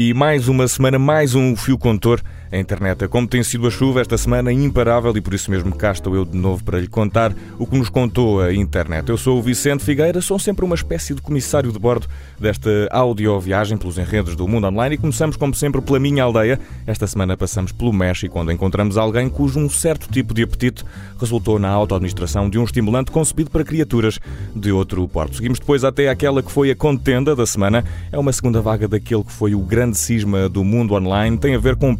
[0.00, 3.06] E mais uma semana, mais um fio contor a internet.
[3.08, 6.24] Como tem sido a chuva esta semana, imparável, e por isso mesmo cá estou eu
[6.24, 9.08] de novo para lhe contar o que nos contou a internet.
[9.08, 12.06] Eu sou o Vicente Figueira, sou sempre uma espécie de comissário de bordo
[12.38, 16.58] desta audioviagem pelos enredos do mundo online e começamos, como sempre, pela minha aldeia.
[16.86, 20.84] Esta semana passamos pelo México, onde encontramos alguém cujo um certo tipo de apetite
[21.18, 24.18] resultou na auto-administração de um estimulante concebido para criaturas
[24.54, 25.36] de outro porto.
[25.36, 27.84] Seguimos depois até aquela que foi a contenda da semana.
[28.10, 31.36] É uma segunda vaga daquele que foi o grande cisma do mundo online.
[31.36, 31.94] Tem a ver com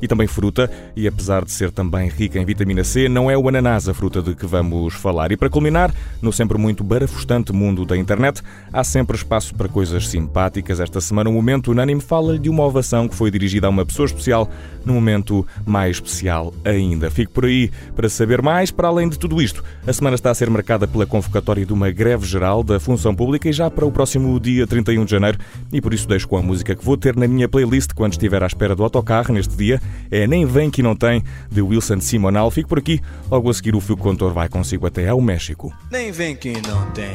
[0.00, 3.48] e também fruta, e apesar de ser também rica em vitamina C, não é o
[3.48, 5.32] ananás a fruta de que vamos falar.
[5.32, 10.08] E para culminar, no sempre muito barafustante mundo da internet, há sempre espaço para coisas
[10.08, 10.80] simpáticas.
[10.80, 14.06] Esta semana, o Momento Unânime fala de uma ovação que foi dirigida a uma pessoa
[14.06, 14.50] especial,
[14.84, 17.10] num momento mais especial ainda.
[17.10, 18.70] Fico por aí para saber mais.
[18.70, 21.90] Para além de tudo isto, a semana está a ser marcada pela convocatória de uma
[21.90, 25.38] greve geral da função pública e já para o próximo dia 31 de janeiro,
[25.72, 28.42] e por isso deixo com a música que vou ter na minha playlist quando estiver
[28.42, 32.50] à espera do autocarro neste dia é Nem Vem Que Não Tem, de Wilson Simonal.
[32.50, 35.72] Fico por aqui, logo a seguir o fio contor vai consigo até ao México.
[35.90, 37.14] Nem vem que não tem,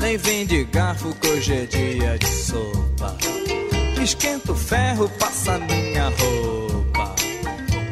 [0.00, 3.16] nem vem de garfo que hoje é dia de sopa.
[4.00, 7.14] Esquenta o ferro, passa minha roupa.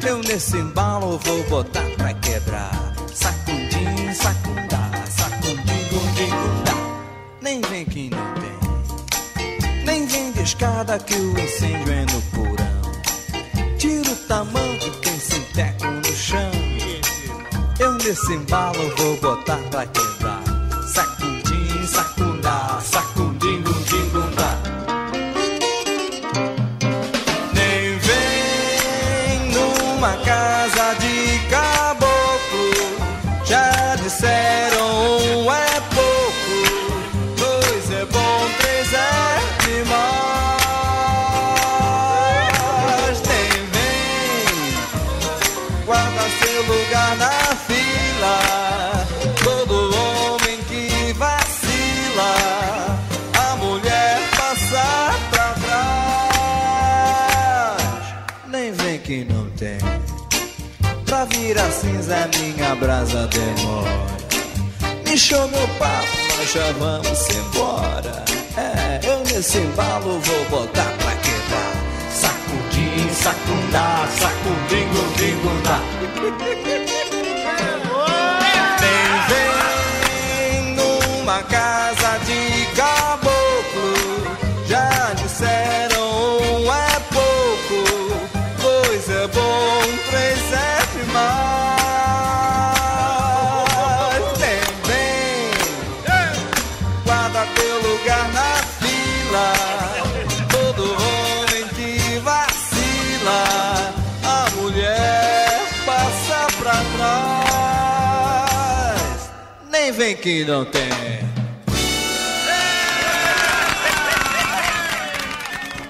[0.07, 2.95] Eu nesse embalo vou botar pra quebrar.
[3.13, 6.75] Sacudim, sacundá, sacudim, gundim, gundá.
[7.41, 12.45] Nem vem que não tem, nem vem de escada que o incêndio é no porão
[12.45, 12.54] tira o
[14.35, 16.51] tamanho de quem se enteca no chão.
[17.79, 20.34] Eu nesse embalo vou botar pra quebrar.
[52.21, 56.95] A mulher passa pra trás.
[58.49, 59.79] Nem vem que não tem.
[61.07, 64.15] Pra virar cinza minha brasa demora.
[65.07, 68.25] Me show meu papo, nós já vamos embora.
[68.57, 71.73] É, eu nesse embalo vou botar pra quebrar.
[72.13, 75.81] Sacudim, sacundá, sacudim, gundim, gundá.
[78.81, 81.84] Nem vem numa casa
[110.25, 110.83] que não tem.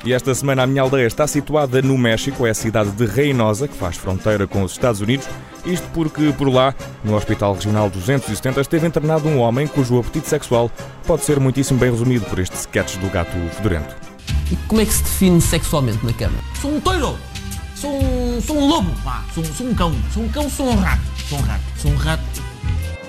[0.05, 3.69] E esta semana a minha aldeia está situada no México, é a cidade de Reynosa,
[3.69, 5.28] que faz fronteira com os Estados Unidos.
[5.65, 6.75] Isto porque por lá,
[7.05, 10.69] no Hospital Regional 270, esteve internado um homem cujo apetite sexual
[11.06, 13.94] pode ser muitíssimo bem resumido por este sketch do gato fedorento.
[14.50, 16.37] E como é que se define sexualmente na cama?
[16.61, 17.17] Sou um toiro!
[17.77, 18.91] Sou um, sou um lobo!
[19.05, 19.94] Vá, sou, sou um cão!
[20.12, 21.03] Sou um cão, sou um rato!
[21.28, 21.62] Sou um rato!
[21.77, 22.44] Sou um rato!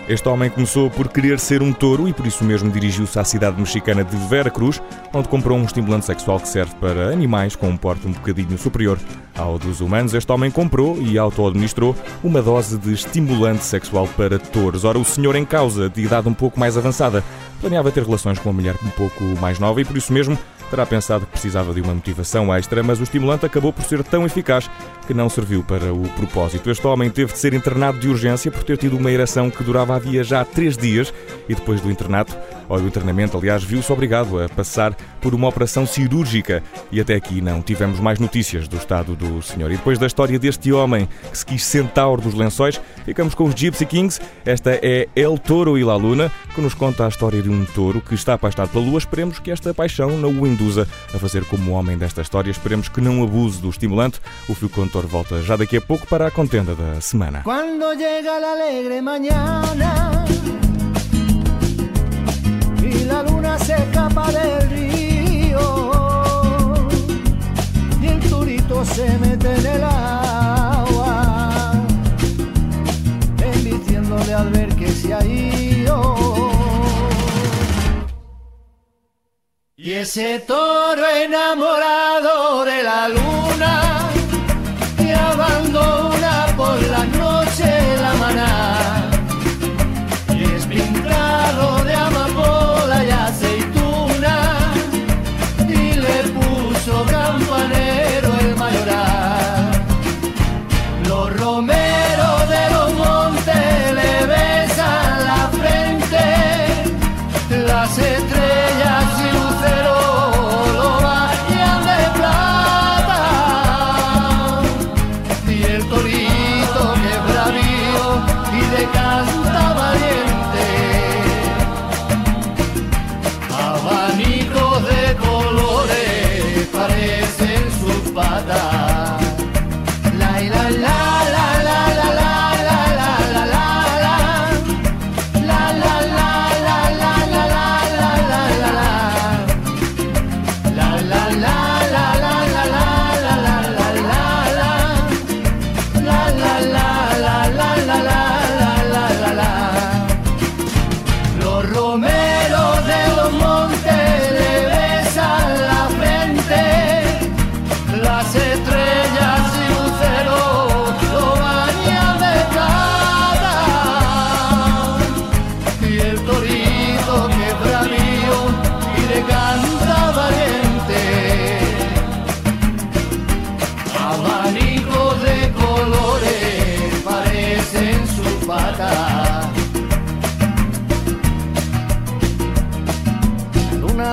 [0.08, 3.60] Este homem começou por querer ser um touro e por isso mesmo dirigiu-se à cidade
[3.60, 4.80] mexicana de Vera Cruz,
[5.12, 9.00] onde comprou um estimulante sexual que serve para animais com um porte um bocadinho superior
[9.36, 10.14] ao dos humanos.
[10.14, 14.84] Este homem comprou e auto-administrou uma dose de estimulante sexual para touros.
[14.84, 17.24] Ora, o senhor em causa, de idade um pouco mais avançada,
[17.60, 20.38] planeava ter relações com uma mulher um pouco mais nova e por isso mesmo
[20.70, 24.26] terá pensado que precisava de uma motivação extra, mas o estimulante acabou por ser tão
[24.26, 24.70] eficaz
[25.08, 26.70] que não serviu para o propósito.
[26.70, 29.96] Este homem teve de ser internado de urgência por ter tido uma ereção que durava
[29.96, 31.14] havia já três dias
[31.48, 32.36] e depois do internato,
[32.68, 37.42] ou do internamento, aliás, viu-se obrigado a passar por uma operação cirúrgica e até aqui
[37.42, 39.72] não tivemos mais notícias do estado do senhor.
[39.72, 43.56] E depois da história deste homem que se quis centauro dos lençóis, ficamos com os
[43.56, 44.22] Gypsy Kings.
[44.46, 48.02] Esta é El Toro e La Luna, que nos conta a história de um touro
[48.02, 48.98] que está apaixonado pela lua.
[48.98, 52.52] Esperemos que esta paixão não o induza a fazer como o homem desta história.
[52.52, 54.20] Esperemos que não abuse do estimulante.
[54.48, 57.42] O fio condutor volta já daqui a pouco para a contenda da semana.
[57.44, 60.35] Cuando llega la alegre y
[63.06, 65.60] la luna se escapa del río
[68.02, 71.74] y el turito se mete en el agua,
[73.40, 76.16] embistiéndole al ver que se ha ido.
[79.78, 84.05] Y ese toro enamorado de la luna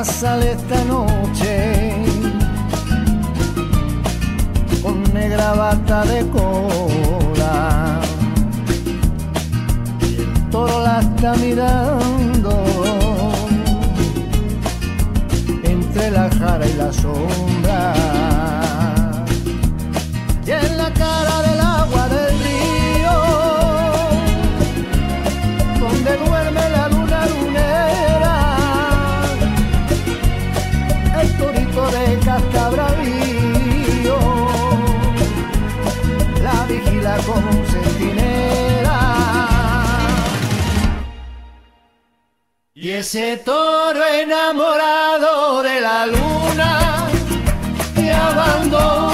[0.05, 1.95] sale esta noche
[4.83, 8.01] con negra bata de cola.
[10.01, 12.65] Y toro la está mirando.
[15.63, 17.52] Entre la jara y la sombra
[42.83, 47.07] y ese toro enamorado de la luna
[47.97, 49.12] y abandona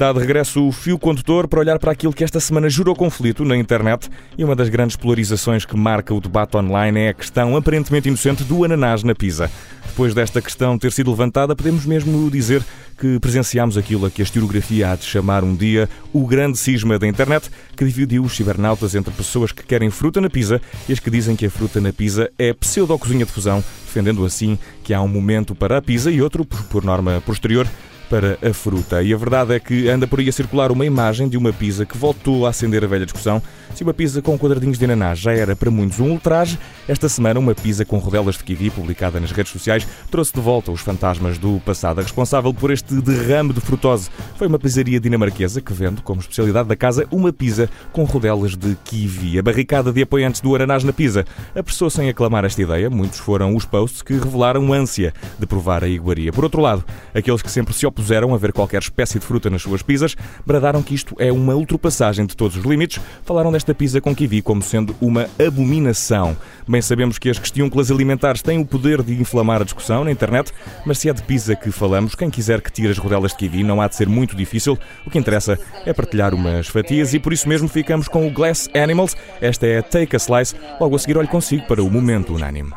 [0.00, 3.44] Está de regresso o fio condutor para olhar para aquilo que esta semana gerou conflito
[3.44, 7.54] na internet e uma das grandes polarizações que marca o debate online é a questão
[7.54, 9.50] aparentemente inocente do ananás na pizza.
[9.88, 12.64] Depois desta questão ter sido levantada, podemos mesmo dizer
[12.98, 16.98] que presenciámos aquilo a que a historiografia há de chamar um dia o grande cisma
[16.98, 20.98] da internet, que dividiu os cibernautas entre pessoas que querem fruta na pizza e as
[20.98, 25.02] que dizem que a fruta na pizza é pseudo-cozinha de fusão, defendendo assim que há
[25.02, 27.66] um momento para a pizza e outro, por norma posterior,
[28.10, 29.00] para a fruta.
[29.04, 31.86] E a verdade é que anda por aí a circular uma imagem de uma pizza
[31.86, 33.40] que voltou a acender a velha discussão
[33.72, 36.58] se uma pizza com quadradinhos de ananás já era para muitos um ultraje.
[36.88, 40.72] Esta semana, uma pizza com rodelas de kiwi, publicada nas redes sociais, trouxe de volta
[40.72, 42.00] os fantasmas do passado.
[42.00, 46.68] A responsável por este derrame de frutose foi uma pizzaria dinamarquesa que vende como especialidade
[46.68, 49.38] da casa uma pizza com rodelas de kiwi.
[49.38, 51.24] A barricada de apoiantes do ananás na pizza
[51.54, 52.90] apressou-se em aclamar esta ideia.
[52.90, 56.32] Muitos foram os posts que revelaram ânsia de provar a iguaria.
[56.32, 57.99] Por outro lado, aqueles que sempre se opuseram
[58.34, 60.16] a ver qualquer espécie de fruta nas suas pizzas
[60.46, 63.00] bradaram que isto é uma ultrapassagem de todos os limites.
[63.24, 66.36] Falaram desta pizza com kiwi como sendo uma abominação.
[66.66, 70.52] Bem sabemos que as questões alimentares têm o poder de inflamar a discussão na internet,
[70.84, 73.62] mas se é de pizza que falamos, quem quiser que tire as rodelas de kiwi
[73.62, 74.78] não há de ser muito difícil.
[75.06, 78.68] O que interessa é partilhar umas fatias e por isso mesmo ficamos com o Glass
[78.74, 79.16] Animals.
[79.40, 80.54] Esta é Take a Slice.
[80.80, 82.70] Logo a seguir olho consigo para o momento unânime.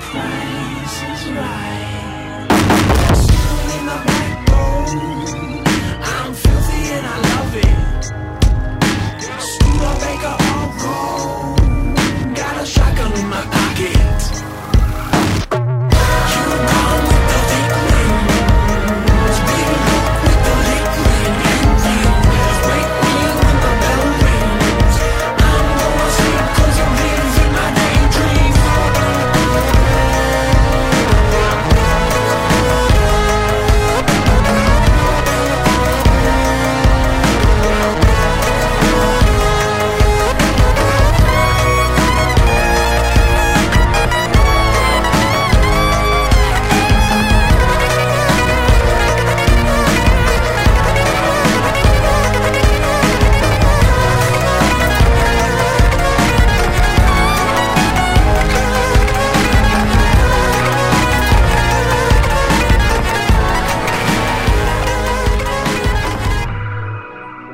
[0.00, 2.48] price is right.
[3.14, 4.48] Soon in the back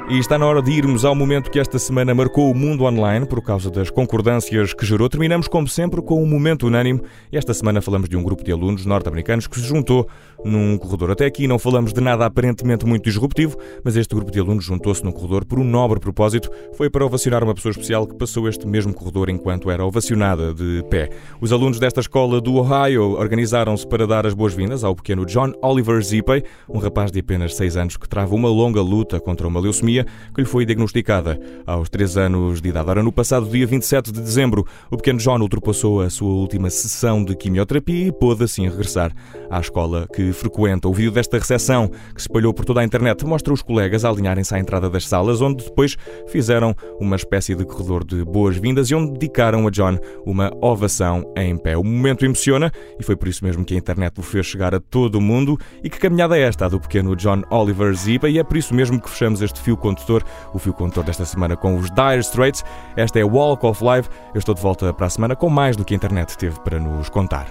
[0.06, 3.24] E está na hora de irmos ao momento que esta semana marcou o mundo online
[3.24, 5.08] por causa das concordâncias que gerou.
[5.08, 7.00] Terminamos, como sempre, com um momento unânime.
[7.32, 10.06] Esta semana falamos de um grupo de alunos norte-americanos que se juntou
[10.44, 11.12] num corredor.
[11.12, 15.02] Até aqui não falamos de nada aparentemente muito disruptivo, mas este grupo de alunos juntou-se
[15.02, 16.50] num corredor por um nobre propósito.
[16.74, 20.84] Foi para ovacionar uma pessoa especial que passou este mesmo corredor enquanto era ovacionada de
[20.90, 21.08] pé.
[21.40, 26.02] Os alunos desta escola do Ohio organizaram-se para dar as boas-vindas ao pequeno John Oliver
[26.04, 29.93] Zippey, um rapaz de apenas 6 anos que trava uma longa luta contra uma leucemia
[30.02, 32.90] que lhe foi diagnosticada aos 3 anos de idade.
[32.90, 37.22] Ora, no passado dia 27 de dezembro, o pequeno John ultrapassou a sua última sessão
[37.22, 39.12] de quimioterapia e pôde assim regressar
[39.50, 40.88] à escola que frequenta.
[40.88, 44.08] O vídeo desta recepção, que se espalhou por toda a internet, mostra os colegas a
[44.08, 45.96] alinharem-se à entrada das salas, onde depois
[46.26, 51.56] fizeram uma espécie de corredor de boas-vindas e onde dedicaram a John uma ovação em
[51.56, 51.76] pé.
[51.76, 54.80] O momento emociona e foi por isso mesmo que a internet o fez chegar a
[54.80, 55.58] todo o mundo.
[55.82, 58.28] E que caminhada é esta do pequeno John Oliver Zipa?
[58.28, 60.24] E é por isso mesmo que fechamos este fio condutor,
[60.54, 62.64] o fio condutor desta semana com os Dire Straits.
[62.96, 64.08] Esta é Walk of Life.
[64.32, 66.80] Eu estou de volta para a semana com mais do que a internet teve para
[66.80, 67.46] nos contar.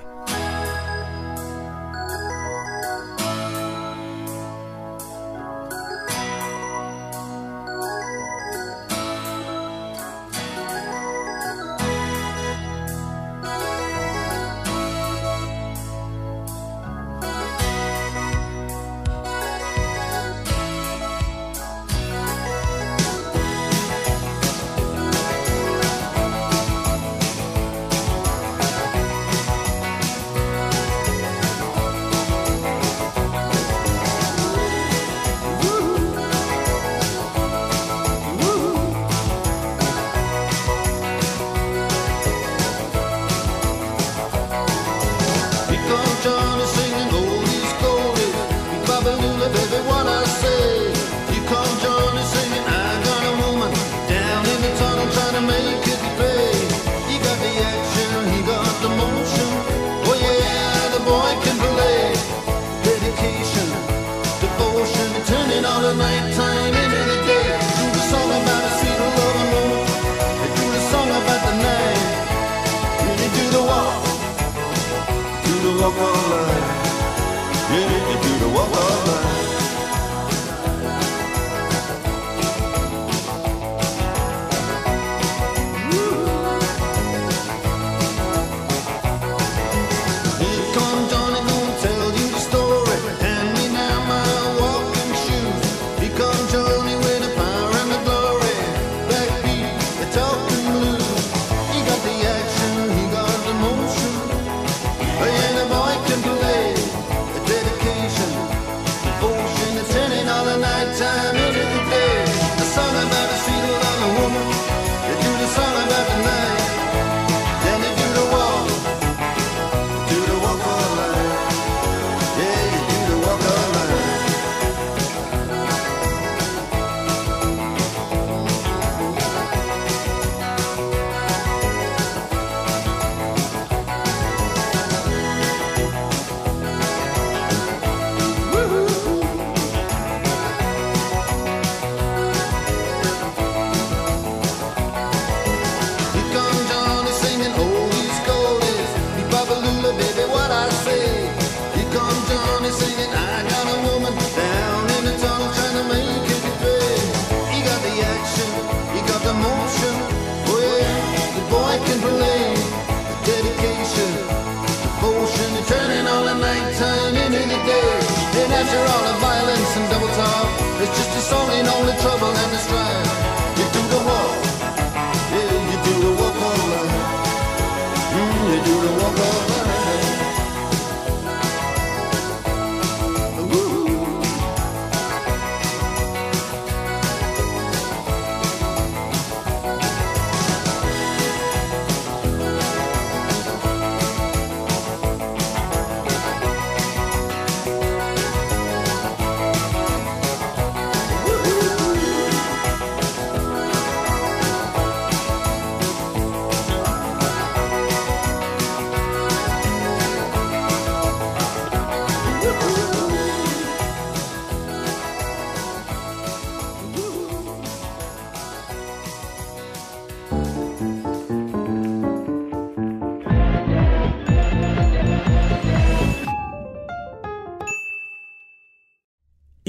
[75.84, 76.43] local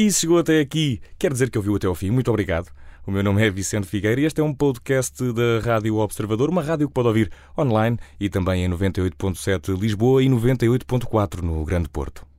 [0.05, 2.11] E se chegou até aqui, quer dizer que ouviu até ao fim.
[2.11, 2.71] Muito obrigado.
[3.07, 6.61] O meu nome é Vicente Figueira e este é um podcast da Rádio Observador, uma
[6.61, 12.34] rádio que pode ouvir online e também em 98.7 Lisboa e 98.4 no Grande Porto.